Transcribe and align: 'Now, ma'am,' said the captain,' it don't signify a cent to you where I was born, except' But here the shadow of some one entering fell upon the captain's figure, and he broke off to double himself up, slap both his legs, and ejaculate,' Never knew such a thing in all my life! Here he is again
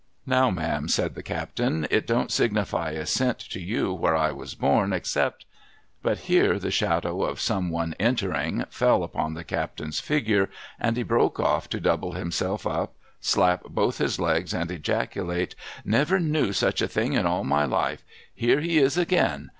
'Now, 0.25 0.49
ma'am,' 0.49 0.87
said 0.87 1.13
the 1.13 1.21
captain,' 1.21 1.85
it 1.91 2.07
don't 2.07 2.31
signify 2.31 2.89
a 2.89 3.05
cent 3.05 3.37
to 3.37 3.59
you 3.61 3.93
where 3.93 4.15
I 4.15 4.31
was 4.31 4.55
born, 4.55 4.93
except' 4.93 5.45
But 6.01 6.21
here 6.21 6.57
the 6.57 6.71
shadow 6.71 7.21
of 7.21 7.39
some 7.39 7.69
one 7.69 7.93
entering 7.99 8.65
fell 8.71 9.03
upon 9.03 9.35
the 9.35 9.43
captain's 9.43 9.99
figure, 9.99 10.49
and 10.79 10.97
he 10.97 11.03
broke 11.03 11.39
off 11.39 11.69
to 11.69 11.79
double 11.79 12.13
himself 12.13 12.65
up, 12.65 12.95
slap 13.19 13.61
both 13.65 13.99
his 13.99 14.19
legs, 14.19 14.55
and 14.55 14.71
ejaculate,' 14.71 15.53
Never 15.99 16.19
knew 16.19 16.51
such 16.51 16.81
a 16.81 16.87
thing 16.87 17.13
in 17.13 17.27
all 17.27 17.43
my 17.43 17.65
life! 17.65 18.03
Here 18.33 18.59
he 18.59 18.79
is 18.79 18.97
again 18.97 19.49